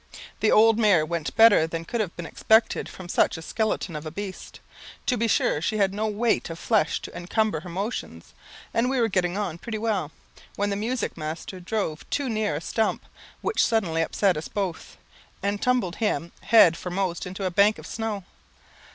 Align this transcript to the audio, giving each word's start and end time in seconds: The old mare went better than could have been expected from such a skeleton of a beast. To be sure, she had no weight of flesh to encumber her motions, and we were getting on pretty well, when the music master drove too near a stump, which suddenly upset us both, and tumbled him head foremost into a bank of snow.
The 0.39 0.51
old 0.51 0.79
mare 0.79 1.05
went 1.05 1.35
better 1.35 1.67
than 1.67 1.85
could 1.85 2.01
have 2.01 2.15
been 2.15 2.25
expected 2.25 2.89
from 2.89 3.07
such 3.07 3.37
a 3.37 3.41
skeleton 3.43 3.95
of 3.95 4.03
a 4.03 4.09
beast. 4.09 4.59
To 5.05 5.15
be 5.15 5.27
sure, 5.27 5.61
she 5.61 5.77
had 5.77 5.93
no 5.93 6.07
weight 6.07 6.49
of 6.49 6.57
flesh 6.57 6.99
to 7.01 7.15
encumber 7.15 7.59
her 7.59 7.69
motions, 7.69 8.33
and 8.73 8.89
we 8.89 8.99
were 8.99 9.07
getting 9.07 9.37
on 9.37 9.59
pretty 9.59 9.77
well, 9.77 10.11
when 10.55 10.71
the 10.71 10.75
music 10.75 11.17
master 11.17 11.59
drove 11.59 12.09
too 12.09 12.29
near 12.29 12.55
a 12.55 12.61
stump, 12.61 13.05
which 13.41 13.63
suddenly 13.63 14.01
upset 14.01 14.37
us 14.37 14.47
both, 14.47 14.97
and 15.43 15.61
tumbled 15.61 15.97
him 15.97 16.31
head 16.45 16.75
foremost 16.77 17.27
into 17.27 17.45
a 17.45 17.51
bank 17.51 17.77
of 17.77 17.85
snow. 17.85 18.23